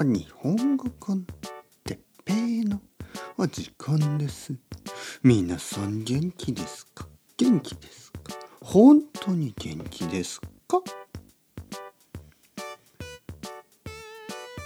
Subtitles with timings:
[0.00, 1.26] あ日本語コン
[1.82, 2.80] テッペイの
[3.36, 4.54] お時間です。
[5.24, 7.08] 皆さん元気ですか？
[7.36, 8.18] 元気ですか？
[8.60, 10.48] 本当に元気ですか？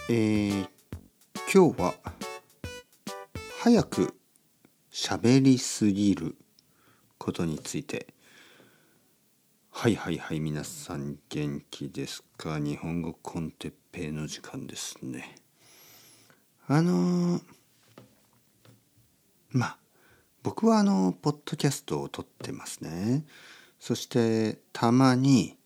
[0.07, 0.67] えー、
[1.51, 1.95] 今日は
[3.59, 4.13] 早く
[4.91, 6.35] 喋りすぎる
[7.17, 8.12] ことについて
[9.75, 12.59] はいはいはい皆さん元気ですか？
[12.59, 15.35] 日本語コンテッペイの時間ですね。
[16.67, 17.41] あのー、
[19.49, 19.77] まあ
[20.41, 23.25] 僕はあのポッドキャストを撮ってますね。
[23.77, 25.57] そしてたまに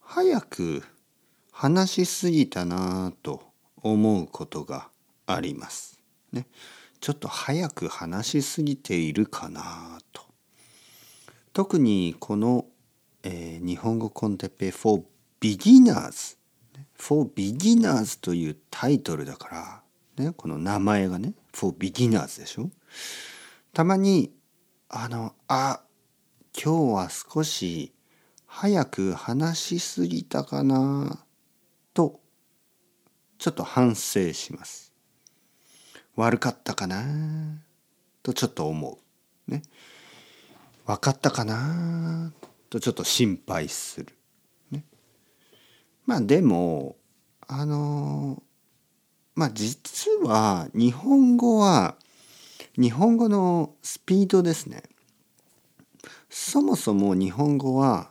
[0.00, 0.82] 早く
[1.52, 3.42] 話しすぎたなと
[3.82, 4.88] 思うことが
[5.26, 6.00] あります。
[6.32, 6.46] ね。
[7.00, 10.22] ちょっと早く話しすぎているかなと。
[11.52, 12.64] 特にこの
[13.28, 15.02] えー、日本語コンテッペ for
[15.40, 16.36] beginners
[16.96, 19.82] for beginners というタイトルだか
[20.16, 22.70] ら、ね、この名前がね for beginners でしょ？
[23.72, 24.32] たまに
[24.88, 25.80] あのあ
[26.56, 27.92] 今日は少し
[28.46, 31.18] 早く話しすぎたかな
[31.94, 32.20] と
[33.38, 34.92] ちょっと反省します。
[36.14, 37.04] 悪かったかな
[38.22, 38.98] とちょっと思
[39.48, 39.50] う。
[39.50, 39.62] ね。
[40.86, 42.32] 分かったかな
[42.76, 44.06] とちょっと心配する。
[44.70, 44.84] ね、
[46.04, 46.96] まあでも
[47.46, 48.42] あの
[49.34, 51.96] まあ実は日本語は
[52.78, 54.82] 日本語のスピードですね。
[56.28, 58.10] そもそも日本語は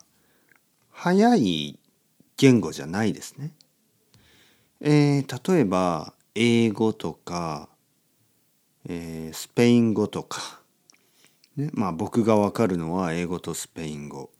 [0.92, 1.80] 速い
[2.38, 3.54] 言語じゃないですね。
[4.82, 7.70] えー、例えば英語とか、
[8.88, 10.60] えー、スペイン語とか、
[11.58, 14.32] ね、まあ僕がわかるのは英語とスペイン語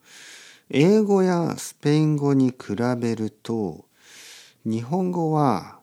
[0.68, 3.86] 英語やスペイン語に比べると
[4.64, 5.78] 日本語は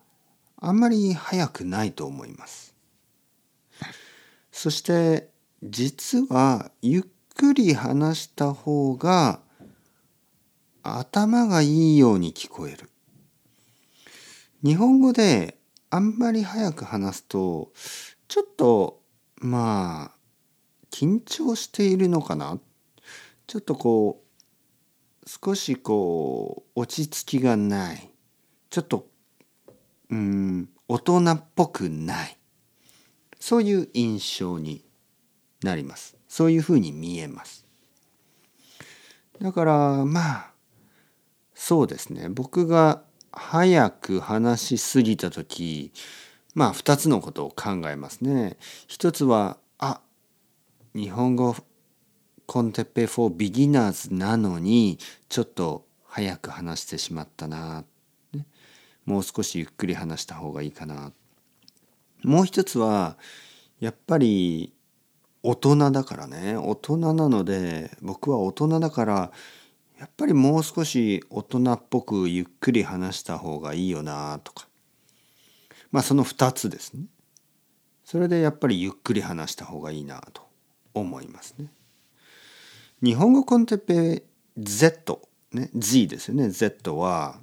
[0.58, 2.76] あんまり早くないと思います。
[4.52, 5.30] そして
[5.64, 7.04] 実はゆっ
[7.36, 9.40] くり話した方が
[10.84, 12.90] 頭がいいように聞こえる。
[14.64, 15.58] 日本語で
[15.90, 17.72] あんまり早く話すと
[18.28, 19.02] ちょっと
[19.38, 20.23] まあ
[20.94, 22.60] 緊張しているのかな？
[23.48, 24.24] ちょっとこ
[25.26, 28.12] う少しこう落ち着きがない。
[28.70, 29.08] ちょっと
[30.12, 32.38] うん大人っぽくない。
[33.40, 34.86] そういう印象に
[35.64, 36.16] なります。
[36.28, 37.66] そういうふうに見えます。
[39.42, 40.52] だからまあ
[41.56, 42.30] そうですね。
[42.30, 43.02] 僕が
[43.32, 45.92] 早く話しすぎた時
[46.54, 48.58] まあ2つのことを考えますね。
[48.88, 49.58] 一つは
[50.96, 51.56] 日本語
[52.46, 57.84] コンテッペ for beginners なのにちょっと早く話してしまったな、
[58.32, 58.46] ね、
[59.06, 61.12] もう少しゆっくり話した方がいいかな。
[62.24, 63.18] もう一つは
[63.80, 64.72] やっぱり
[65.42, 66.56] 大人だからね。
[66.58, 69.32] 大人なので僕は大人だから
[70.00, 74.68] やっぱりもう少し大人っぽくゆっくり話した方がいいよなとか。
[75.92, 77.06] まあその2つですね。
[78.06, 80.53] それでやっぱりゆっくり話した方がいいなと。
[80.94, 81.72] 思いますね。
[83.04, 84.24] 日本語コンテペ
[84.58, 85.22] Z、
[85.52, 87.40] ね、Z ですよね Z は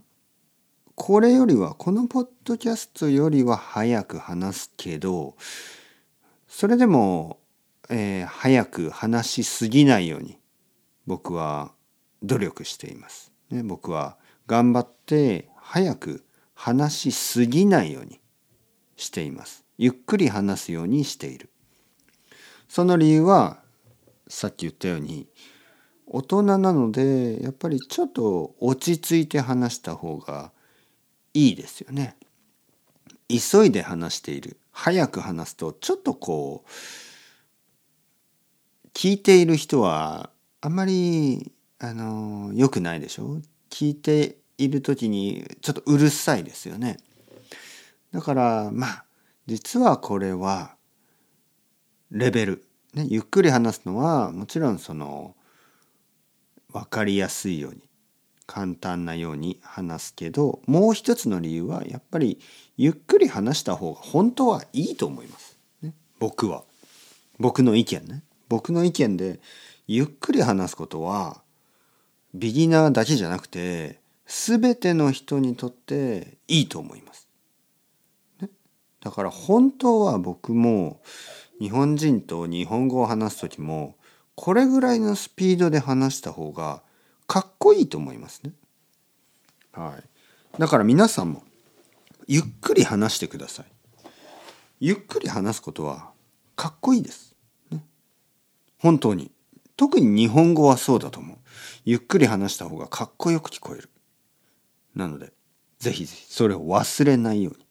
[0.94, 5.34] これよりはこのポッドキャストよりは早く話すけど
[6.48, 7.38] それでも、
[7.88, 10.38] えー、早く話しすぎないように
[11.06, 11.72] 僕は
[12.22, 13.32] 努力しています。
[13.50, 14.16] ね、僕は
[14.46, 16.24] 頑張って早く
[16.54, 18.20] 話しすぎないように
[18.96, 19.64] しています。
[19.78, 21.50] ゆっくり話すようにしている。
[22.70, 23.58] その理由は
[24.28, 25.26] さっき言ったように
[26.06, 30.52] 大人なのでやっぱりちょっと落ち着いて話した方が
[31.34, 32.16] いいですよね。
[33.28, 36.68] 急いで話している早く話すとちょっとこう
[38.94, 41.50] 聞いている人はあんまり
[41.80, 43.40] あの良くないでしょ？
[43.68, 46.98] 聞いている時にちょっとうるさいですよね。
[48.12, 49.04] だからまあ
[49.46, 50.76] 実はこれは
[52.10, 52.64] レベル、
[52.94, 55.34] ね、ゆっくり話すのはもちろんその
[56.72, 57.82] 分かりやすいように
[58.46, 62.40] 簡単なように話すけどもう一つの理由はやっぱり
[62.76, 65.56] ゆっくり話した方が本当はいいと思います。
[65.82, 66.64] ね、僕は
[67.38, 69.38] 僕の意見ね僕の意見で
[69.86, 71.42] ゆっくり話すことは
[72.34, 77.28] ビギナーだけじゃなくて全ての人にとっていいと思います。
[79.00, 81.00] だから本当は僕も
[81.60, 83.96] 日本人と日本語を話す時も
[84.34, 86.82] これぐらいのスピードで話した方が
[87.26, 88.52] かっこいいと思いますね。
[89.72, 90.58] はい。
[90.58, 91.44] だから皆さんも
[92.26, 93.66] ゆっくり話してください。
[94.80, 96.10] ゆっくり話すことは
[96.56, 97.36] かっこいいです。
[97.70, 97.84] ね、
[98.78, 99.30] 本当に。
[99.76, 101.38] 特に日本語はそうだと思う。
[101.84, 103.90] ゆっくり話した方がかっこよく聞こえる。
[104.94, 105.32] なので、
[105.78, 107.66] ぜひぜひそれを忘れないように。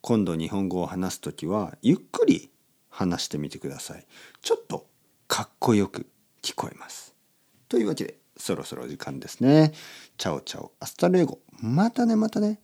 [0.00, 2.50] 今度日本語を話す時はゆっくり
[2.88, 4.06] 話してみてください。
[4.42, 4.86] ちょっと
[5.28, 6.06] かっこよく
[6.42, 7.14] 聞こえます。
[7.68, 9.72] というわけで、そろそろ時間ですね。
[10.16, 11.38] Ciao ciao、hasta luego。
[11.60, 12.60] またね、またね。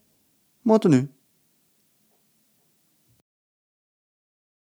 [0.65, 1.09] またね。